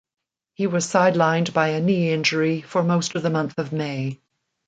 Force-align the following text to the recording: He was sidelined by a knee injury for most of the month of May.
He 0.55 0.65
was 0.65 0.87
sidelined 0.87 1.53
by 1.53 1.67
a 1.67 1.79
knee 1.79 2.11
injury 2.11 2.61
for 2.63 2.81
most 2.81 3.13
of 3.13 3.21
the 3.21 3.29
month 3.29 3.59
of 3.59 3.71
May. 3.71 4.19